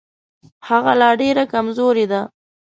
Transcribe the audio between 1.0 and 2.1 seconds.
لا ډېره کمزورې